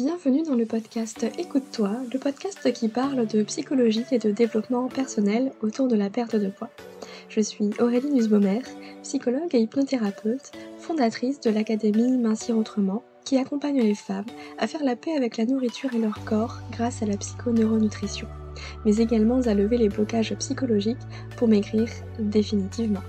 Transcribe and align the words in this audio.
Bienvenue 0.00 0.44
dans 0.44 0.54
le 0.54 0.64
podcast 0.64 1.26
Écoute-toi, 1.38 1.90
le 2.12 2.20
podcast 2.20 2.72
qui 2.72 2.88
parle 2.88 3.26
de 3.26 3.42
psychologie 3.42 4.04
et 4.12 4.20
de 4.20 4.30
développement 4.30 4.86
personnel 4.86 5.50
autour 5.60 5.88
de 5.88 5.96
la 5.96 6.08
perte 6.08 6.36
de 6.36 6.46
poids. 6.46 6.70
Je 7.28 7.40
suis 7.40 7.70
Aurélie 7.80 8.12
Nussbaumer, 8.12 8.62
psychologue 9.02 9.52
et 9.54 9.58
hypnothérapeute, 9.58 10.52
fondatrice 10.78 11.40
de 11.40 11.50
l'Académie 11.50 12.16
Mincir 12.16 12.56
Autrement, 12.56 13.02
qui 13.24 13.38
accompagne 13.38 13.80
les 13.80 13.96
femmes 13.96 14.26
à 14.58 14.68
faire 14.68 14.84
la 14.84 14.94
paix 14.94 15.16
avec 15.16 15.36
la 15.36 15.46
nourriture 15.46 15.92
et 15.92 15.98
leur 15.98 16.24
corps 16.24 16.60
grâce 16.70 17.02
à 17.02 17.06
la 17.06 17.16
psychoneuronutrition, 17.16 18.28
mais 18.84 18.98
également 18.98 19.40
à 19.40 19.54
lever 19.54 19.78
les 19.78 19.88
blocages 19.88 20.32
psychologiques 20.36 20.96
pour 21.36 21.48
maigrir 21.48 21.88
définitivement. 22.20 23.02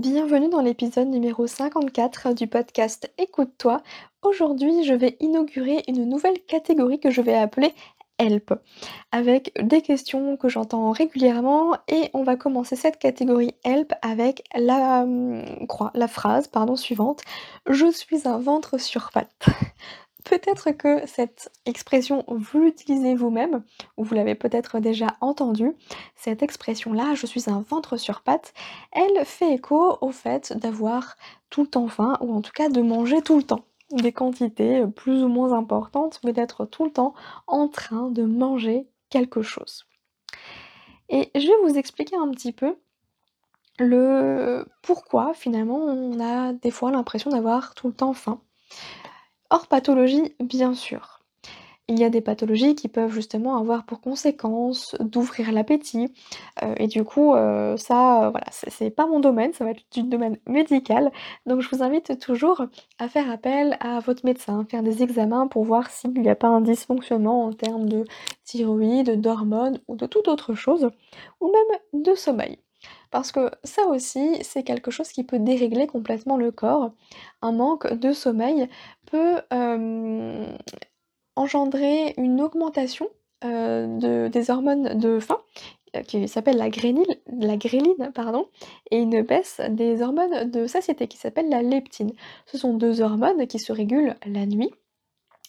Bienvenue 0.00 0.48
dans 0.48 0.62
l'épisode 0.62 1.08
numéro 1.08 1.46
54 1.46 2.32
du 2.32 2.46
podcast 2.46 3.12
Écoute-toi. 3.18 3.82
Aujourd'hui, 4.22 4.82
je 4.82 4.94
vais 4.94 5.18
inaugurer 5.20 5.82
une 5.88 6.08
nouvelle 6.08 6.40
catégorie 6.48 6.98
que 6.98 7.10
je 7.10 7.20
vais 7.20 7.34
appeler 7.34 7.74
Help, 8.16 8.54
avec 9.12 9.52
des 9.62 9.82
questions 9.82 10.38
que 10.38 10.48
j'entends 10.48 10.90
régulièrement 10.90 11.76
et 11.86 12.08
on 12.14 12.22
va 12.22 12.36
commencer 12.36 12.76
cette 12.76 12.98
catégorie 12.98 13.54
Help 13.62 13.92
avec 14.00 14.42
la, 14.56 15.02
hum, 15.02 15.44
la 15.92 16.08
phrase 16.08 16.48
pardon, 16.48 16.76
suivante. 16.76 17.20
Je 17.68 17.90
suis 17.90 18.26
un 18.26 18.38
ventre 18.38 18.80
sur 18.80 19.10
pattes. 19.12 19.48
Peut-être 20.24 20.70
que 20.72 21.06
cette 21.06 21.50
expression, 21.66 22.24
vous 22.28 22.60
l'utilisez 22.60 23.14
vous-même, 23.14 23.62
ou 23.96 24.04
vous 24.04 24.14
l'avez 24.14 24.34
peut-être 24.34 24.80
déjà 24.80 25.16
entendue. 25.20 25.72
Cette 26.16 26.42
expression-là, 26.42 27.14
je 27.14 27.26
suis 27.26 27.48
un 27.48 27.64
ventre 27.68 27.96
sur 27.96 28.22
pattes, 28.22 28.52
elle 28.92 29.24
fait 29.24 29.54
écho 29.54 29.98
au 30.00 30.10
fait 30.10 30.52
d'avoir 30.56 31.16
tout 31.48 31.62
le 31.62 31.68
temps 31.68 31.88
faim, 31.88 32.16
ou 32.20 32.34
en 32.34 32.42
tout 32.42 32.52
cas 32.52 32.68
de 32.68 32.82
manger 32.82 33.22
tout 33.22 33.36
le 33.36 33.42
temps. 33.42 33.64
Des 33.90 34.12
quantités 34.12 34.86
plus 34.86 35.22
ou 35.24 35.28
moins 35.28 35.52
importantes, 35.52 36.20
mais 36.24 36.32
d'être 36.32 36.64
tout 36.64 36.84
le 36.84 36.92
temps 36.92 37.14
en 37.46 37.68
train 37.68 38.10
de 38.10 38.22
manger 38.22 38.86
quelque 39.08 39.42
chose. 39.42 39.86
Et 41.08 41.30
je 41.34 41.46
vais 41.46 41.68
vous 41.70 41.76
expliquer 41.76 42.16
un 42.16 42.30
petit 42.30 42.52
peu 42.52 42.76
le 43.78 44.64
pourquoi 44.82 45.32
finalement 45.34 45.78
on 45.78 46.20
a 46.20 46.52
des 46.52 46.70
fois 46.70 46.90
l'impression 46.92 47.30
d'avoir 47.30 47.74
tout 47.74 47.88
le 47.88 47.94
temps 47.94 48.12
faim. 48.12 48.40
Hors 49.50 49.66
pathologie, 49.66 50.34
bien 50.40 50.74
sûr. 50.74 51.20
Il 51.88 51.98
y 51.98 52.04
a 52.04 52.10
des 52.10 52.20
pathologies 52.20 52.76
qui 52.76 52.88
peuvent 52.88 53.12
justement 53.12 53.56
avoir 53.56 53.84
pour 53.84 54.00
conséquence 54.00 54.94
d'ouvrir 55.00 55.50
l'appétit, 55.52 56.14
euh, 56.62 56.74
et 56.76 56.86
du 56.86 57.02
coup, 57.04 57.34
euh, 57.34 57.76
ça, 57.76 58.30
voilà, 58.30 58.46
c'est 58.50 58.90
pas 58.90 59.06
mon 59.08 59.18
domaine, 59.20 59.52
ça 59.52 59.64
va 59.64 59.72
être 59.72 59.82
du 59.92 60.04
domaine 60.04 60.38
médical. 60.46 61.10
Donc 61.46 61.62
je 61.62 61.68
vous 61.68 61.82
invite 61.82 62.20
toujours 62.20 62.64
à 63.00 63.08
faire 63.08 63.28
appel 63.30 63.76
à 63.80 63.98
votre 64.00 64.24
médecin, 64.24 64.64
faire 64.70 64.84
des 64.84 65.02
examens 65.02 65.48
pour 65.48 65.64
voir 65.64 65.90
s'il 65.90 66.12
n'y 66.14 66.30
a 66.30 66.36
pas 66.36 66.48
un 66.48 66.60
dysfonctionnement 66.60 67.44
en 67.46 67.52
termes 67.52 67.88
de 67.88 68.04
thyroïde, 68.44 69.20
d'hormones 69.20 69.80
ou 69.88 69.96
de 69.96 70.06
toute 70.06 70.28
autre 70.28 70.54
chose, 70.54 70.90
ou 71.40 71.52
même 71.52 72.04
de 72.04 72.14
sommeil. 72.14 72.58
Parce 73.10 73.32
que 73.32 73.50
ça 73.64 73.86
aussi, 73.86 74.42
c'est 74.42 74.62
quelque 74.62 74.90
chose 74.90 75.08
qui 75.08 75.24
peut 75.24 75.38
dérégler 75.38 75.86
complètement 75.86 76.36
le 76.36 76.50
corps. 76.52 76.92
Un 77.42 77.52
manque 77.52 77.92
de 77.92 78.12
sommeil 78.12 78.68
peut, 79.06 79.40
engendrer 81.36 82.14
une 82.18 82.40
augmentation, 82.40 83.08
de 83.42 84.28
des 84.28 84.50
hormones 84.50 84.98
de 84.98 85.18
faim, 85.18 85.38
qui 86.06 86.28
s'appelle 86.28 86.56
la 86.56 86.68
la 86.68 87.56
gréline, 87.56 88.12
pardon, 88.14 88.46
et 88.90 88.98
une 88.98 89.22
baisse 89.22 89.60
des 89.70 90.02
hormones 90.02 90.50
de 90.50 90.66
satiété 90.66 91.08
qui 91.08 91.16
s'appelle 91.16 91.48
la 91.48 91.62
leptine. 91.62 92.12
Ce 92.46 92.58
sont 92.58 92.74
deux 92.74 93.00
hormones 93.00 93.46
qui 93.46 93.58
se 93.58 93.72
régulent 93.72 94.14
la 94.26 94.46
nuit 94.46 94.70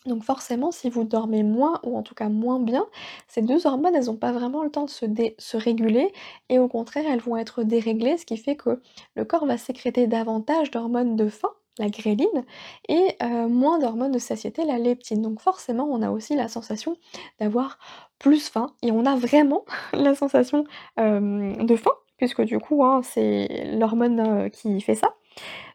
donc 0.06 0.24
forcément, 0.24 0.72
si 0.72 0.90
vous 0.90 1.04
dormez 1.04 1.44
moins 1.44 1.80
ou 1.84 1.96
en 1.96 2.02
tout 2.02 2.16
cas 2.16 2.30
moins 2.30 2.60
bien, 2.60 2.86
ces 3.28 3.42
deux 3.42 3.68
hormones, 3.68 3.96
elles 3.96 4.06
n'ont 4.06 4.16
pas 4.16 4.32
vraiment 4.32 4.64
le 4.64 4.72
temps 4.72 4.86
de 4.86 4.90
se, 5.38 5.58
réguler 5.58 6.12
et 6.50 6.58
au 6.58 6.68
contraire, 6.68 7.06
elles 7.08 7.20
vont 7.20 7.38
être 7.38 7.64
déréglées, 7.64 8.18
ce 8.18 8.26
qui 8.26 8.38
fait 8.38 8.56
que 8.56 8.82
le 9.16 9.26
corps 9.26 9.46
va 9.46 9.58
sécréter 9.58 10.08
davantage 10.08 10.72
d'hormones 10.72 11.16
de 11.16 11.30
faim, 11.30 11.52
la 11.78 11.90
gréline, 11.90 12.46
et 12.90 13.16
euh, 13.22 13.48
moins 13.48 13.78
d'hormones 13.78 14.12
de 14.12 14.20
satiété, 14.20 14.66
la 14.66 14.80
leptine. 14.80 15.22
Donc 15.22 15.40
forcément, 15.40 15.86
on 15.86 16.02
a 16.02 16.10
aussi 16.10 16.36
la 16.36 16.48
sensation 16.48 16.98
d'avoir 17.40 17.78
plus 18.18 18.50
faim 18.50 18.74
et 18.82 18.92
on 18.92 19.06
a 19.06 19.16
vraiment 19.16 19.66
la 19.94 20.16
sensation 20.16 20.64
euh, 21.00 21.56
de 21.64 21.76
faim, 21.76 21.94
puisque 22.18 22.42
du 22.42 22.58
coup, 22.58 22.84
hein, 22.84 23.02
c'est 23.04 23.76
l'hormone 23.78 24.20
euh, 24.20 24.50
qui 24.50 24.82
fait 24.82 24.96
ça. 24.96 25.14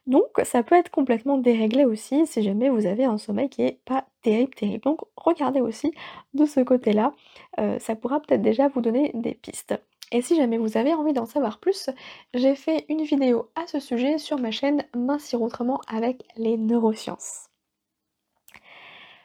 Donc 0.07 0.29
ça 0.45 0.63
peut 0.63 0.77
être 0.77 0.91
complètement 0.91 1.37
déréglé 1.37 1.85
aussi 1.85 2.27
si 2.27 2.43
jamais 2.43 2.69
vous 2.69 2.87
avez 2.87 3.05
un 3.05 3.19
sommeil 3.19 3.49
qui 3.49 3.63
est 3.63 3.81
pas 3.85 4.07
terrible, 4.23 4.55
terrible. 4.55 4.85
Donc 4.85 5.01
regardez 5.17 5.61
aussi 5.61 5.93
de 6.35 6.45
ce 6.45 6.61
côté-là, 6.61 7.13
euh, 7.59 7.79
ça 7.81 7.97
pourra 7.97 8.21
peut-être 8.21 8.43
déjà 8.43 8.69
vous 8.69 8.81
donner 8.81 9.11
des 9.15 9.35
pistes. 9.35 9.75
Et 10.13 10.23
si 10.23 10.37
jamais 10.37 10.59
vous 10.59 10.77
avez 10.77 10.95
envie 10.95 11.13
d'en 11.13 11.27
savoir 11.27 11.59
plus, 11.59 11.91
j'ai 12.33 12.55
fait 12.55 12.85
une 12.89 13.03
vidéo 13.03 13.51
à 13.57 13.67
ce 13.67 13.81
sujet 13.81 14.19
sur 14.19 14.39
ma 14.39 14.53
chaîne 14.53 14.85
Mincir 14.95 15.43
autrement 15.43 15.81
avec 15.89 16.23
les 16.37 16.57
neurosciences. 16.57 17.49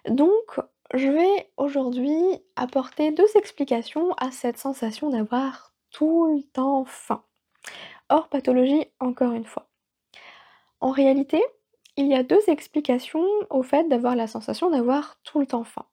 Donc 0.08 0.60
je 0.96 1.08
vais 1.08 1.52
aujourd'hui 1.58 2.16
apporter 2.56 3.12
deux 3.12 3.28
explications 3.36 4.14
à 4.14 4.32
cette 4.32 4.58
sensation 4.58 5.12
d'avoir 5.12 5.74
tout 5.92 6.36
le 6.36 6.44
temps 6.44 6.86
faim. 6.86 7.24
Hors 8.10 8.28
pathologie, 8.28 8.86
encore 9.00 9.34
une 9.34 9.46
fois. 9.46 9.71
En 10.82 10.92
réalité, 10.92 11.42
il 11.96 12.08
y 12.08 12.16
a 12.16 12.24
deux 12.24 12.42
explications 12.48 13.26
au 13.50 13.64
fait 13.64 13.88
d'avoir 13.88 14.16
la 14.16 14.28
sensation 14.28 14.70
d'avoir 14.70 15.18
tout 15.24 15.40
le 15.40 15.48
temps 15.48 15.64
faim. 15.64 15.86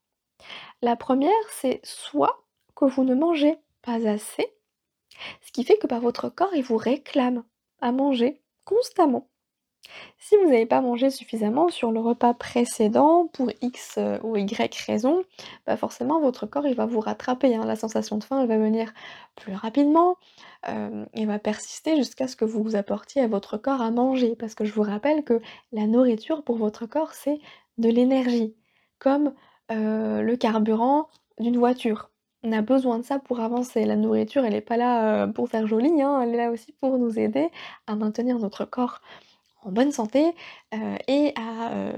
La 0.82 0.97
première, 0.97 1.32
c'est 1.50 1.81
soit 1.84 2.44
que 2.75 2.84
vous 2.84 3.04
ne 3.04 3.15
mangez 3.15 3.56
pas 3.82 4.09
assez, 4.09 4.47
ce 5.43 5.53
qui 5.53 5.65
fait 5.65 5.78
que 5.78 5.87
par 5.87 6.00
votre 6.00 6.28
corps, 6.28 6.54
il 6.54 6.62
vous 6.62 6.77
réclame 6.77 7.44
à 7.81 7.93
manger 7.93 8.41
constamment. 8.65 9.28
Si 10.19 10.37
vous 10.37 10.50
n'avez 10.50 10.66
pas 10.66 10.81
mangé 10.81 11.11
suffisamment 11.11 11.69
sur 11.69 11.91
le 11.93 12.00
repas 12.00 12.34
précédent 12.34 13.28
pour 13.33 13.50
X 13.62 13.94
euh, 13.99 14.19
ou 14.22 14.37
Y 14.37 14.77
raison, 14.87 15.22
bah 15.66 15.77
forcément 15.77 16.21
votre 16.21 16.47
corps 16.47 16.66
il 16.66 16.75
va 16.75 16.87
vous 16.87 17.00
rattraper, 17.00 17.55
hein. 17.55 17.65
La 17.65 17.77
sensation 17.77 18.19
de 18.19 18.25
faim 18.25 18.41
elle 18.43 18.49
va 18.49 18.59
venir 18.59 18.93
plus 19.37 19.55
rapidement, 19.55 20.16
euh, 20.69 21.06
et 21.15 21.25
va 21.25 21.39
persister 21.39 21.97
jusqu'à 21.97 22.28
ce 22.28 22.37
que 22.37 22.44
vous 22.44 22.77
apportiez 22.77 23.22
à 23.22 23.28
votre 23.28 23.56
corps 23.56 23.81
à 23.81 23.91
manger. 23.91 24.34
Parce 24.37 24.55
que 24.55 24.65
je 24.65 24.72
vous 24.72 24.83
rappelle 24.83 25.25
que 25.25 25.41
la 25.72 25.87
nourriture 25.87 26.43
pour 26.43 26.56
votre 26.56 26.87
corps 26.87 27.12
c'est 27.15 27.39
de 27.78 27.89
l'énergie, 27.89 28.55
comme 28.99 29.33
euh, 29.71 30.21
le 30.22 30.37
carburant 30.37 31.09
d'une 31.39 31.56
voiture. 31.59 32.10
On 32.45 32.53
a 32.53 32.62
besoin 32.62 32.99
de 32.99 33.05
ça 33.05 33.19
pour 33.19 33.41
avancer. 33.41 33.84
La 33.84 33.97
nourriture 33.97 34.45
elle 34.45 34.53
n'est 34.53 34.60
pas 34.60 34.77
là 34.77 35.27
pour 35.28 35.49
faire 35.49 35.66
joli, 35.66 36.03
hein, 36.03 36.21
elle 36.22 36.34
est 36.34 36.37
là 36.37 36.50
aussi 36.50 36.72
pour 36.72 36.99
nous 36.99 37.19
aider 37.19 37.49
à 37.87 37.95
maintenir 37.95 38.39
notre 38.39 38.65
corps 38.65 39.00
en 39.62 39.70
bonne 39.70 39.92
santé 39.92 40.34
et 40.72 41.32
à, 41.36 41.92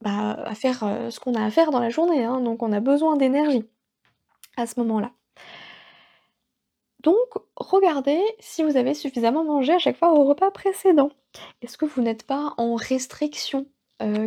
bah, 0.00 0.32
à 0.44 0.54
faire 0.54 0.80
ce 1.10 1.20
qu'on 1.20 1.34
a 1.34 1.44
à 1.44 1.50
faire 1.50 1.70
dans 1.70 1.80
la 1.80 1.90
journée. 1.90 2.24
Hein. 2.24 2.40
Donc 2.40 2.62
on 2.62 2.72
a 2.72 2.80
besoin 2.80 3.16
d'énergie 3.16 3.64
à 4.56 4.66
ce 4.66 4.80
moment-là. 4.80 5.12
Donc 7.02 7.16
regardez 7.56 8.20
si 8.40 8.62
vous 8.62 8.76
avez 8.76 8.94
suffisamment 8.94 9.44
mangé 9.44 9.72
à 9.72 9.78
chaque 9.78 9.96
fois 9.96 10.12
au 10.12 10.24
repas 10.24 10.50
précédent. 10.50 11.10
Est-ce 11.62 11.78
que 11.78 11.84
vous 11.84 12.02
n'êtes 12.02 12.24
pas 12.24 12.54
en 12.56 12.74
restriction 12.74 13.66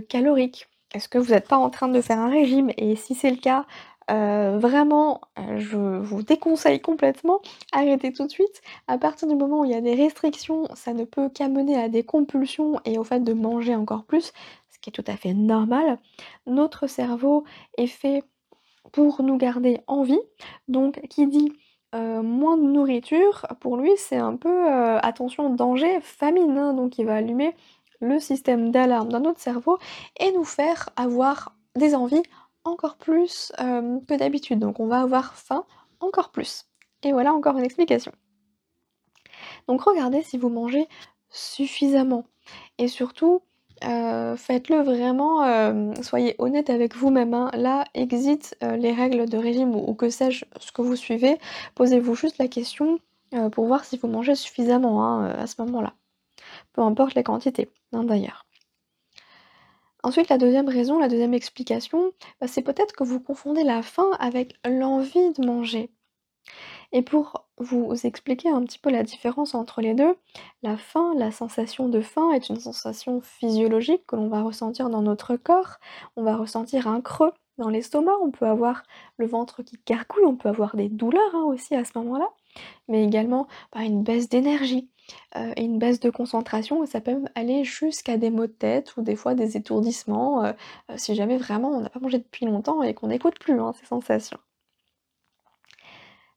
calorique? 0.08 0.68
Est-ce 0.94 1.10
que 1.10 1.18
vous 1.18 1.34
n'êtes 1.34 1.48
pas 1.48 1.58
en 1.58 1.70
train 1.70 1.88
de 1.88 2.02
faire 2.02 2.20
un 2.20 2.30
régime? 2.30 2.72
Et 2.78 2.96
si 2.96 3.14
c'est 3.16 3.30
le 3.30 3.38
cas, 3.38 3.66
euh, 4.10 4.58
vraiment, 4.60 5.22
euh, 5.38 5.60
je 5.60 5.78
vous 5.78 6.24
déconseille 6.24 6.82
complètement, 6.82 7.42
arrêtez 7.72 8.12
tout 8.12 8.26
de 8.26 8.32
suite. 8.32 8.62
À 8.88 8.98
partir 8.98 9.28
du 9.28 9.36
moment 9.36 9.62
où 9.62 9.66
il 9.66 9.72
y 9.72 9.76
a 9.76 9.82
des 9.82 9.96
restrictions, 9.96 10.68
ça 10.74 10.94
ne 10.94 11.04
peut 11.04 11.30
qu'amener 11.30 11.80
à 11.80 11.90
des 11.90 12.04
compulsions 12.04 12.80
et 12.86 12.98
au 12.98 13.04
fait 13.04 13.20
de 13.20 13.34
manger 13.34 13.76
encore 13.76 14.04
plus, 14.04 14.34
ce 14.70 14.80
qui 14.80 14.90
est 14.90 14.94
tout 14.94 15.04
à 15.08 15.16
fait 15.16 15.34
normal. 15.34 16.00
Notre 16.48 16.88
cerveau 16.88 17.44
est 17.78 17.88
fait 17.88 18.24
pour 18.92 19.22
nous 19.22 19.38
garder 19.38 19.80
en 19.88 20.04
vie, 20.04 20.22
donc 20.68 21.02
qui 21.10 21.28
dit 21.28 21.54
euh, 21.94 22.24
moins 22.24 22.58
de 22.58 22.64
nourriture, 22.64 23.46
pour 23.60 23.78
lui 23.78 23.92
c'est 23.98 24.18
un 24.18 24.36
peu 24.36 24.68
attention 25.02 25.52
danger, 25.52 26.00
famine, 26.02 26.58
hein. 26.58 26.74
donc 26.74 26.98
il 26.98 27.06
va 27.06 27.16
allumer 27.16 27.56
le 28.02 28.20
système 28.20 28.72
d'alarme 28.72 29.10
dans 29.10 29.20
notre 29.20 29.40
cerveau 29.40 29.78
et 30.20 30.32
nous 30.32 30.46
faire 30.46 30.90
avoir 30.96 31.56
des 31.76 31.96
envies 31.96 32.24
encore 32.70 32.98
plus 32.98 33.52
que 33.58 34.18
d'habitude. 34.18 34.60
Donc 34.60 34.80
on 34.80 34.88
va 34.88 35.02
avoir 35.02 35.36
faim 35.36 35.66
encore 36.00 36.30
plus. 36.30 36.66
Et 37.04 37.12
voilà 37.12 37.34
encore 37.34 37.58
une 37.58 37.64
explication. 37.64 38.12
Donc 39.68 39.82
regardez 39.82 40.22
si 40.22 40.38
vous 40.38 40.50
mangez 40.50 40.88
suffisamment. 41.30 42.26
Et 42.78 42.88
surtout, 42.88 43.42
faites-le 43.82 44.82
vraiment, 44.82 45.94
soyez 46.02 46.36
honnête 46.40 46.70
avec 46.70 46.96
vous-même. 46.96 47.34
Hein. 47.34 47.52
Là, 47.54 47.86
exit 47.94 48.58
les 48.62 48.92
règles 48.92 49.30
de 49.30 49.38
régime 49.38 49.76
ou, 49.76 49.94
que 49.94 50.10
sais-je, 50.10 50.46
ce 50.60 50.72
que 50.72 50.82
vous 50.82 50.96
suivez. 50.96 51.38
Posez-vous 51.76 52.16
juste 52.16 52.38
la 52.38 52.48
question 52.48 53.00
pour 53.52 53.66
voir 53.66 53.86
si 53.86 53.98
vous 53.98 54.08
mangez 54.08 54.36
suffisamment 54.36 55.06
hein, 55.06 55.30
à 55.30 55.48
ce 55.48 55.62
moment-là. 55.62 55.94
Peu 56.74 56.82
importe 56.82 57.14
les 57.16 57.24
quantités, 57.24 57.70
hein, 57.94 58.04
d'ailleurs. 58.04 58.46
Ensuite, 60.04 60.30
la 60.30 60.38
deuxième 60.38 60.70
raison, 60.70 60.98
la 60.98 61.10
deuxième 61.10 61.34
explication, 61.34 62.12
bah, 62.40 62.48
c'est 62.48 62.62
peut-être 62.62 62.96
que 62.96 63.04
vous 63.04 63.20
confondez 63.20 63.64
la 63.64 63.82
faim 63.82 64.10
avec 64.20 64.56
l'envie 64.66 65.32
de 65.34 65.46
manger. 65.46 65.92
Et 66.92 67.02
pour 67.02 67.46
vous 67.58 67.94
expliquer 68.06 68.50
un 68.50 68.64
petit 68.64 68.80
peu 68.80 68.90
la 68.90 69.04
différence 69.04 69.54
entre 69.54 69.82
les 69.82 69.94
2, 69.94 70.16
la 70.64 70.78
faim, 70.78 71.14
la 71.18 71.32
sensation 71.32 71.90
de 71.90 72.02
faim 72.02 72.32
est 72.32 72.50
une 72.50 72.60
sensation 72.60 73.22
physiologique 73.22 74.08
que 74.08 74.16
l'on 74.16 74.30
va 74.30 74.42
ressentir 74.42 74.90
dans 74.90 75.02
notre 75.02 75.36
corps. 75.36 75.78
On 76.16 76.24
va 76.24 76.36
ressentir 76.36 76.88
un 76.88 77.02
creux 77.02 77.32
dans 77.58 77.70
l'estomac, 77.70 78.16
on 78.24 78.32
peut 78.32 78.48
avoir 78.48 78.84
le 79.18 79.28
ventre 79.28 79.62
qui 79.64 79.78
gargouille, 79.86 80.26
on 80.26 80.36
peut 80.36 80.50
avoir 80.50 80.76
des 80.76 80.90
douleurs 80.90 81.36
hein, 81.36 81.44
aussi 81.44 81.76
à 81.76 81.84
ce 81.84 81.92
moment-là, 81.98 82.30
mais 82.88 83.04
également 83.04 83.48
bah, 83.74 83.84
une 83.84 84.02
baisse 84.02 84.30
d'énergie 84.30 84.90
euh, 85.36 85.54
et 85.56 85.64
une 85.64 85.80
baisse 85.80 86.00
de 86.00 86.10
concentration 86.10 86.84
et 86.84 86.88
ça 86.88 87.02
peut 87.02 87.22
aller 87.36 87.64
jusqu'à 87.64 88.18
des 88.18 88.30
maux 88.30 88.48
de 88.48 88.52
tête 88.52 88.96
ou 88.98 89.02
des 89.02 89.16
fois 89.16 89.36
des 89.36 89.58
étourdissements 89.58 90.44
euh, 90.44 90.54
euh, 90.90 90.94
si 90.98 91.16
jamais 91.16 91.38
vraiment 91.38 91.70
on 91.70 91.82
n'a 91.82 91.90
pas 91.90 92.00
mangé 92.00 92.18
depuis 92.20 92.46
longtemps 92.46 92.84
et 92.84 92.94
qu'on 92.94 93.08
n'écoute 93.08 93.40
plus 93.40 93.60
hein, 93.60 93.74
ces 93.80 93.86
sensations. 93.86 94.40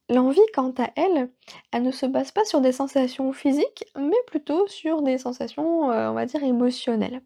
L'envie, 0.09 0.41
quant 0.53 0.73
à 0.77 0.89
elle, 0.95 1.29
elle 1.71 1.83
ne 1.83 1.91
se 1.91 2.05
base 2.05 2.31
pas 2.31 2.43
sur 2.43 2.59
des 2.61 2.73
sensations 2.73 3.31
physiques, 3.31 3.85
mais 3.97 4.17
plutôt 4.27 4.67
sur 4.67 5.01
des 5.01 5.17
sensations, 5.17 5.85
on 5.85 6.13
va 6.13 6.25
dire 6.25 6.43
émotionnelles. 6.43 7.21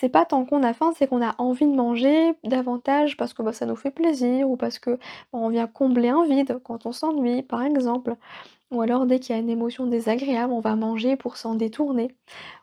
C'est 0.00 0.08
pas 0.08 0.24
tant 0.24 0.46
qu'on 0.46 0.62
a 0.62 0.72
faim, 0.72 0.92
c'est 0.96 1.06
qu'on 1.08 1.22
a 1.22 1.34
envie 1.38 1.66
de 1.66 1.74
manger 1.76 2.32
davantage 2.44 3.16
parce 3.18 3.34
que, 3.34 3.42
bah, 3.42 3.52
ça 3.52 3.66
nous 3.66 3.76
fait 3.76 3.90
plaisir 3.90 4.48
ou 4.50 4.56
parce 4.56 4.78
que, 4.78 4.92
bah, 4.92 4.98
on 5.34 5.48
vient 5.50 5.66
combler 5.66 6.08
un 6.08 6.24
vide 6.24 6.58
quand 6.64 6.86
on 6.86 6.92
s'ennuie, 6.92 7.42
par 7.42 7.62
exemple. 7.62 8.16
Ou 8.72 8.82
alors 8.82 9.06
dès 9.06 9.20
qu'il 9.20 9.34
y 9.36 9.38
a 9.38 9.42
une 9.42 9.50
émotion 9.50 9.86
désagréable, 9.86 10.52
on 10.52 10.60
va 10.60 10.76
manger 10.76 11.16
pour 11.16 11.36
s'en 11.38 11.54
détourner. 11.56 12.16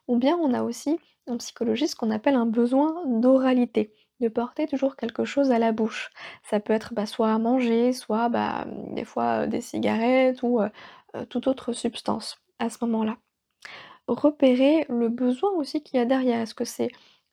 Ou 0.07 0.17
bien 0.17 0.37
on 0.37 0.53
a 0.53 0.63
aussi 0.63 0.99
en 1.29 1.37
psychologie 1.37 1.87
ce 1.89 1.95
qu'on 1.95 2.11
appelle 2.11 2.35
un 2.35 2.45
besoin 2.47 3.03
d'oralité 3.07 3.93
de 4.21 4.29
porter 4.29 4.67
toujours 4.67 4.95
quelque 4.97 5.25
chose 5.25 5.51
à 5.51 5.59
la 5.59 5.71
bouche. 5.73 6.11
Ça 6.43 6.59
peut 6.61 6.73
être, 6.73 6.93
bah, 6.93 7.05
soit 7.07 7.31
à 7.33 7.39
manger, 7.39 7.93
soit, 7.93 8.29
bah, 8.29 8.65
des 8.91 9.05
fois, 9.05 9.45
heu, 9.45 9.47
des 9.47 9.61
cigarettes 9.61 10.43
ou, 10.43 10.61
heu 10.61 10.69
heu, 11.15 11.25
toute 11.27 11.47
autre 11.47 11.73
substance 11.73 12.37
à 12.59 12.69
ce 12.69 12.77
moment-là. 12.85 13.17
Repérer 14.07 14.85
le 14.89 15.09
besoin 15.09 15.51
aussi 15.51 15.83
qu'il 15.83 15.97
y 15.97 16.01
a 16.01 16.05
derrière. 16.05 16.39
Est-ce 16.41 16.55
que 16.55 16.63
c'est 16.65 16.89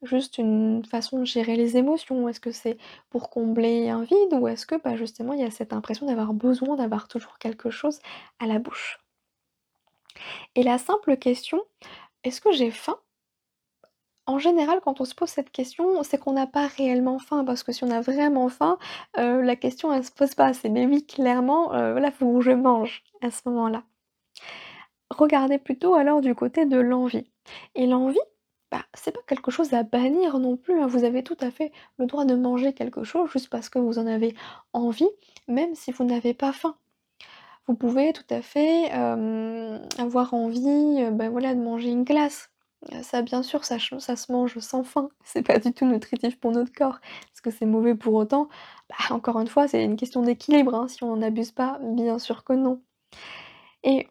juste 0.06 0.38
une 0.38 0.84
façon 0.84 1.18
de 1.20 1.24
gérer 1.24 1.56
les 1.56 1.76
émotions? 1.76 2.28
Est-ce 2.28 2.40
que 2.40 2.52
c'est 2.52 2.76
pour 3.10 3.30
combler 3.30 3.88
un 3.90 4.02
vide? 4.02 4.34
Ou 4.34 4.48
est-ce 4.48 4.66
que, 4.66 4.76
bah, 4.82 4.96
justement, 4.96 5.32
il 5.32 5.40
y 5.40 5.44
a 5.44 5.50
cette 5.50 5.72
impression 5.72 6.06
d'avoir 6.06 6.32
besoin 6.34 6.76
d'avoir 6.76 7.08
toujours 7.08 7.38
quelque 7.38 7.70
chose 7.70 7.98
à 8.40 8.46
la 8.46 8.58
bouche? 8.58 8.98
Et 10.56 10.62
la 10.62 10.78
simple 10.78 11.16
question: 11.16 11.60
«Est-ce 12.24 12.40
que 12.40 12.52
j'ai 12.52 12.70
faim?» 12.70 12.98
En 14.26 14.38
général, 14.38 14.80
quand 14.82 15.00
on 15.00 15.04
se 15.04 15.14
pose 15.14 15.28
cette 15.30 15.50
question, 15.50 16.02
c'est 16.02 16.18
qu'on 16.18 16.32
n'a 16.32 16.46
pas 16.46 16.66
réellement 16.66 17.18
faim, 17.18 17.44
parce 17.44 17.62
que 17.62 17.72
si 17.72 17.84
on 17.84 17.90
a 17.90 18.00
vraiment 18.00 18.48
faim, 18.48 18.78
heu, 19.18 19.42
la 19.42 19.56
question 19.56 19.92
elle 19.92 20.04
se 20.04 20.12
pose 20.12 20.34
pas, 20.34 20.54
c'est: 20.54 20.68
«Mais 20.70 21.02
clairement, 21.02 21.68
voilà, 21.68 22.10
faut 22.12 22.38
que 22.38 22.44
je 22.44 22.52
mange», 22.52 23.02
à 23.22 23.30
ce 23.30 23.42
moment-là. 23.46 23.84
Regardez 25.10 25.58
plutôt 25.58 25.94
alors 25.94 26.20
du 26.22 26.34
côté 26.34 26.64
de 26.66 26.78
l'envie 26.78 27.30
et 27.74 27.86
l'envie, 27.86 28.18
bah, 28.74 28.84
c'est 28.94 29.12
pas 29.12 29.20
quelque 29.28 29.52
chose 29.52 29.72
à 29.74 29.84
bannir 29.84 30.38
non 30.40 30.56
plus, 30.56 30.80
hein. 30.80 30.86
Vous 30.88 31.04
avez 31.04 31.22
tout 31.22 31.36
à 31.40 31.50
fait 31.52 31.72
le 31.98 32.06
droit 32.06 32.24
de 32.24 32.34
manger 32.34 32.72
quelque 32.72 33.04
chose 33.04 33.30
juste 33.30 33.48
parce 33.50 33.68
que 33.68 33.78
vous 33.78 33.98
en 34.00 34.06
avez 34.06 34.34
envie, 34.72 35.08
même 35.48 35.74
si 35.76 35.92
vous 35.92 36.04
n'avez 36.04 36.34
pas 36.34 36.52
faim. 36.52 36.76
Vous 37.66 37.74
pouvez 37.74 38.12
tout 38.12 38.24
à 38.30 38.42
fait, 38.42 38.90
avoir 39.98 40.34
envie, 40.34 41.02
heu, 41.02 41.10
bah, 41.10 41.28
voilà, 41.30 41.54
de 41.54 41.60
manger 41.60 41.90
une 41.90 42.04
glace. 42.04 42.50
Heu, 42.92 43.02
ça 43.02 43.22
bien 43.22 43.42
sûr, 43.42 43.64
ça 43.64 43.78
se 43.78 44.32
mange 44.32 44.58
sans 44.58 44.84
faim. 44.84 45.08
C'est 45.24 45.42
pas 45.46 45.58
du 45.58 45.72
tout 45.72 45.86
nutritif 45.86 46.38
pour 46.40 46.52
notre 46.52 46.72
corps. 46.72 46.98
Est-ce 47.32 47.42
que 47.42 47.50
c'est 47.50 47.66
mauvais 47.66 47.94
pour 47.94 48.14
autant? 48.14 48.48
Bah, 48.90 48.96
encore 49.14 49.40
une 49.40 49.46
fois, 49.48 49.68
c'est 49.68 49.84
une 49.84 49.96
question 49.96 50.22
d'équilibre, 50.22 50.74
hein, 50.74 50.88
si 50.88 51.02
on 51.04 51.16
n'abuse 51.16 51.52
pas, 51.52 51.78
bien 51.82 52.18
sûr 52.18 52.44
que 52.44 52.52
non. 52.54 52.82
Et 53.82 54.08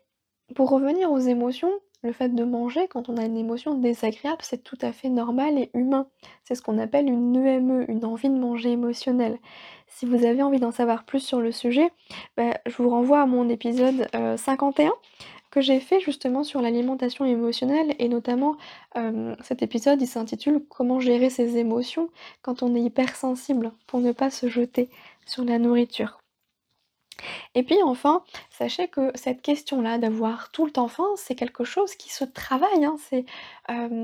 pour 0.56 0.70
revenir 0.70 1.12
aux 1.12 1.20
émotions, 1.20 1.72
le 2.04 2.12
fait 2.12 2.30
de 2.30 2.44
manger 2.44 2.88
quand 2.90 3.10
on 3.10 3.18
a 3.18 3.26
une 3.26 3.38
émotion 3.38 3.76
désagréable, 3.76 4.42
c'est 4.42 4.64
tout 4.64 4.78
à 4.82 4.92
fait 4.92 5.10
normal 5.10 5.58
et 5.58 5.72
humain. 5.74 6.08
C'est 6.44 6.56
ce 6.56 6.62
qu'on 6.62 6.78
appelle 6.78 7.08
une 7.08 7.36
EME, 7.36 7.86
une 7.88 8.06
envie 8.06 8.30
de 8.30 8.38
manger 8.38 8.72
émotionnelle. 8.72 9.40
Si 9.88 10.06
vous 10.06 10.26
avez 10.26 10.44
envie 10.44 10.60
d'en 10.60 10.72
savoir 10.72 11.06
plus 11.06 11.22
sur 11.22 11.40
le 11.40 11.52
sujet, 11.52 11.92
bah, 12.38 12.58
je 12.66 12.76
vous 12.82 12.90
renvoie 12.90 13.22
à 13.22 13.26
mon 13.26 13.48
épisode, 13.50 14.08
heu, 14.16 14.36
51 14.38 14.94
que 15.52 15.62
j'ai 15.62 15.80
fait 15.80 16.00
justement 16.00 16.44
sur 16.44 16.62
l'alimentation 16.62 17.26
émotionnelle 17.26 17.96
et 18.00 18.10
notamment, 18.10 18.58
hem, 18.96 19.36
cet 19.42 19.62
épisode 19.62 20.02
il 20.02 20.08
s'intitule 20.08 20.64
«Comment 20.68 21.00
gérer 21.00 21.30
ses 21.30 21.58
émotions 21.58 22.10
quand 22.42 22.64
on 22.64 22.76
est 22.76 22.82
hypersensible?» 22.82 23.72
pour 23.88 24.00
ne 24.02 24.12
pas 24.12 24.32
se 24.32 24.50
jeter 24.50 24.90
sur 25.28 25.46
la 25.46 25.60
nourriture. 25.60 26.23
Et 27.56 27.64
puis 27.64 27.82
enfin, 27.84 28.24
sachez 28.50 28.88
que 28.88 29.12
cette 29.16 29.42
question-là 29.42 29.98
d'avoir 29.98 30.52
tout 30.52 30.66
le 30.66 30.72
temps 30.72 30.88
faim, 30.88 31.08
c'est 31.16 31.36
quelque 31.36 31.64
chose 31.64 31.96
qui 31.96 32.12
se 32.12 32.24
travaille, 32.24 32.86
hein. 32.86 32.96
C'est, 33.10 33.26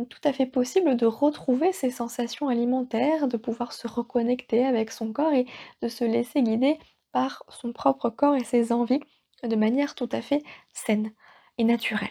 tout 0.10 0.22
à 0.24 0.34
fait 0.34 0.46
possible 0.46 0.96
de 0.96 1.06
retrouver 1.06 1.72
ses 1.74 1.92
sensations 1.92 2.48
alimentaires, 2.48 3.28
de 3.28 3.38
pouvoir 3.38 3.74
se 3.74 3.88
reconnecter 3.88 4.66
avec 4.66 4.92
son 4.92 5.12
corps 5.14 5.34
et 5.34 5.46
de 5.82 5.88
se 5.88 6.04
laisser 6.06 6.42
guider 6.42 6.80
par 7.12 7.44
son 7.50 7.74
propre 7.74 8.10
corps 8.10 8.36
et 8.36 8.44
ses 8.44 8.72
envies 8.72 9.02
de 9.44 9.56
manière 9.56 9.96
tout 9.96 10.10
à 10.12 10.22
fait 10.22 10.44
saine 10.74 11.12
et 11.58 11.64
naturelle. 11.64 12.10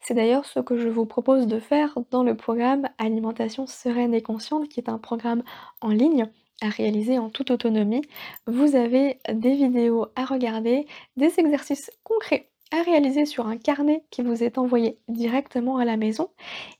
C'est 0.00 0.14
d'ailleurs 0.14 0.46
ce 0.46 0.60
que 0.60 0.76
je 0.76 0.88
vous 0.88 1.06
propose 1.06 1.46
de 1.46 1.60
faire 1.60 1.96
dans 2.10 2.24
le 2.24 2.36
programme 2.36 2.88
Alimentation 2.98 3.66
sereine 3.66 4.14
et 4.14 4.22
consciente, 4.22 4.68
qui 4.68 4.80
est 4.80 4.88
un 4.88 4.98
programme 4.98 5.42
en 5.80 5.88
ligne 5.88 6.30
à 6.60 6.68
réaliser 6.68 7.18
en 7.18 7.30
toute 7.30 7.50
autonomie. 7.50 8.02
Vous 8.46 8.76
avez 8.76 9.18
des 9.32 9.54
vidéos 9.54 10.06
à 10.16 10.24
regarder, 10.24 10.86
des 11.16 11.38
exercices 11.38 11.90
concrets 12.04 12.50
à 12.72 12.82
réaliser 12.82 13.26
sur 13.26 13.48
un 13.48 13.56
carnet 13.56 14.04
qui 14.10 14.22
vous 14.22 14.44
est 14.44 14.56
envoyé 14.56 14.98
directement 15.08 15.78
à 15.78 15.84
la 15.84 15.96
maison. 15.96 16.30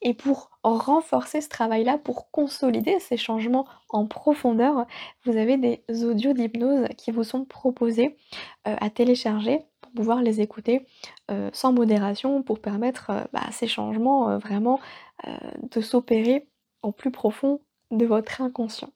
Et 0.02 0.14
pour 0.14 0.50
renforcer 0.62 1.40
ce 1.40 1.48
travail-là, 1.48 1.98
pour 1.98 2.30
consolider 2.30 3.00
ces 3.00 3.16
changements 3.16 3.66
en 3.88 4.06
profondeur, 4.06 4.86
vous 5.24 5.36
avez 5.36 5.56
des 5.56 5.82
audios 6.04 6.32
d'hypnose 6.32 6.86
qui 6.96 7.10
vous 7.10 7.24
sont 7.24 7.44
proposés 7.44 8.16
euh, 8.68 8.76
à 8.80 8.90
télécharger 8.90 9.62
pour 9.80 9.92
pouvoir 9.92 10.22
les 10.22 10.40
écouter 10.40 10.86
euh, 11.30 11.50
sans 11.52 11.72
modération 11.72 12.42
pour 12.42 12.60
permettre 12.60 13.10
euh, 13.10 13.24
bah, 13.32 13.46
ces 13.50 13.66
changements 13.66 14.38
vraiment 14.38 14.80
de 15.70 15.82
s'opérer 15.82 16.48
au 16.82 16.92
plus 16.92 17.10
profond 17.10 17.60
de 17.90 18.06
votre 18.06 18.40
inconscient. 18.40 18.90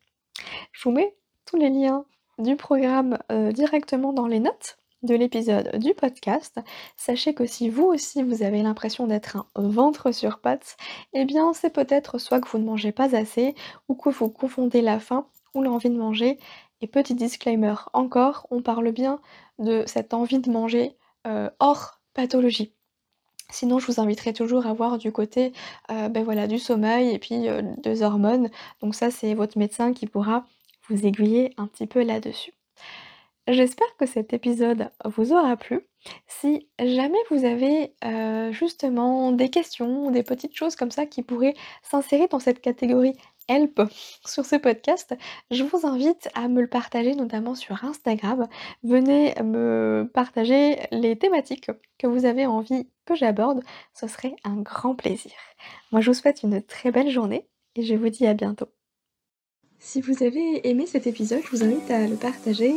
Je 0.73 0.83
vous 0.85 0.91
mets 0.91 1.15
tous 1.47 1.57
les 1.57 1.71
liens 1.71 2.05
du 2.39 2.57
programme 2.57 3.19
euh, 3.31 3.53
directement 3.53 4.13
dans 4.13 4.27
les 4.27 4.41
notes 4.41 4.79
de 5.03 5.15
l'épisode 5.15 5.77
du 5.77 5.95
podcast. 5.95 6.59
Sachez 6.97 7.35
que 7.35 7.47
si 7.47 7.69
vous 7.69 7.85
aussi 7.85 8.23
vous 8.23 8.43
avez 8.43 8.63
l'impression 8.63 9.07
d'être 9.07 9.47
un 9.55 9.69
ventre 9.69 10.13
sur 10.13 10.39
pattes, 10.39 10.77
eh 11.13 11.25
bien 11.25 11.53
c'est 11.53 11.71
peut-être 11.71 12.19
soit 12.19 12.41
que 12.41 12.49
vous 12.49 12.59
ne 12.59 12.65
mangez 12.65 12.91
pas 12.91 13.15
assez 13.15 13.55
ou 13.89 13.95
que 13.95 14.09
vous 14.09 14.31
confondez 14.31 14.81
la 14.81 14.99
faim 14.99 15.27
ou 15.55 15.63
l'envie 15.63 15.91
de 15.91 15.99
manger. 15.99 16.39
Et 16.81 16.87
petit 16.87 17.15
disclaimer 17.15 17.75
encore, 17.93 18.47
on 18.51 18.63
parle 18.63 18.91
bien 18.93 19.21
de 19.59 19.85
cette 19.87 20.13
envie 20.15 20.41
de 20.41 20.51
manger 20.51 20.97
euh, 21.27 21.49
hors 21.61 22.01
pathologie. 22.15 22.75
Sinon, 23.51 23.79
je 23.79 23.87
vous 23.87 24.01
inviterai 24.01 24.33
toujours 24.33 24.67
à 24.67 24.73
voir 24.75 24.99
du 24.99 25.13
côté, 25.13 25.53
beh, 25.89 26.23
voilà, 26.25 26.47
du 26.47 26.59
sommeil 26.59 27.11
et 27.15 27.19
puis, 27.19 27.49
heu, 27.49 27.63
des 27.83 28.03
hormones. 28.03 28.51
Donc 28.81 28.95
ça, 28.95 29.11
c'est 29.11 29.35
votre 29.35 29.59
médecin 29.59 29.93
qui 29.93 30.07
pourra 30.07 30.45
vous 30.89 31.07
aiguiller 31.07 31.53
un 31.57 31.67
petit 31.67 31.87
peu 31.87 32.03
là-dessus. 32.03 32.53
J'espère 33.49 33.89
que 33.99 34.07
cet 34.07 34.33
épisode 34.33 34.91
vous 35.05 35.33
aura 35.33 35.57
plu. 35.57 35.87
Si 36.27 36.69
jamais 36.81 37.19
vous 37.31 37.45
avez, 37.45 37.95
heu, 38.05 38.53
justement 38.53 39.33
des 39.33 39.51
questions, 39.51 40.11
des 40.11 40.23
petites 40.23 40.57
choses 40.57 40.77
comme 40.77 40.91
ça 40.91 41.07
qui 41.07 41.23
pourraient 41.23 41.55
s'insérer 41.83 42.29
dans 42.29 42.39
cette 42.41 42.61
catégorie 42.63 43.15
help 43.49 43.83
sur 44.25 44.45
ce 44.45 44.57
podcast, 44.57 45.15
je 45.51 45.63
vous 45.63 45.87
invite 45.87 46.29
à 46.35 46.49
me 46.49 46.61
le 46.61 46.67
partager 46.67 47.15
notamment 47.15 47.55
sur 47.55 47.85
Instagram. 47.85 48.49
Venez 48.83 49.35
me 49.43 50.11
partager 50.13 50.79
les 50.91 51.17
thématiques 51.17 51.71
que 51.99 52.07
vous 52.07 52.25
avez 52.25 52.47
envie 52.47 52.87
que 53.05 53.15
j'aborde, 53.15 53.63
ce 53.93 54.07
serait 54.07 54.35
un 54.45 54.57
grand 54.57 54.95
plaisir. 54.95 55.33
Moi 55.93 56.01
je 56.01 56.11
vous 56.11 56.15
souhaite 56.15 56.43
une 56.43 56.63
très 56.63 56.91
belle 56.91 57.11
journée 57.11 57.47
et 57.77 57.83
je 57.83 57.95
vous 57.95 58.09
dis 58.09 58.27
à 58.27 58.35
bientôt. 58.35 58.69
Si 59.79 60.01
vous 60.01 60.23
avez 60.23 60.67
aimé 60.69 60.87
cet 60.87 61.07
épisode, 61.07 61.43
je 61.45 61.57
vous 61.57 61.65
invite 61.65 61.91
à 61.91 62.07
le 62.07 62.17
partager 62.17 62.75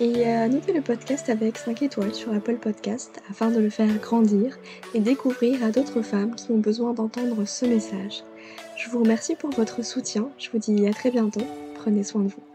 et 0.00 0.24
à 0.26 0.48
noter 0.48 0.72
le 0.72 0.80
podcast 0.80 1.28
avec 1.28 1.58
5 1.58 1.82
étoiles 1.82 2.14
sur 2.14 2.32
Apple 2.32 2.56
Podcast 2.56 3.22
afin 3.30 3.50
de 3.50 3.60
le 3.60 3.70
faire 3.70 3.94
grandir 3.98 4.58
et 4.94 5.00
découvrir 5.00 5.62
à 5.62 5.70
d'autres 5.70 6.02
femmes 6.02 6.34
qui 6.34 6.50
ont 6.50 6.58
besoin 6.58 6.94
d'entendre 6.94 7.44
ce 7.44 7.66
message. 7.66 8.24
Je 8.76 8.88
vous 8.88 9.00
remercie 9.00 9.34
pour 9.36 9.50
votre 9.50 9.84
soutien, 9.84 10.30
je 10.38 10.50
vous 10.50 10.58
dis 10.58 10.86
à 10.86 10.92
très 10.92 11.10
bientôt, 11.10 11.46
prenez 11.74 12.02
soin 12.02 12.22
de 12.22 12.28
vous. 12.28 12.49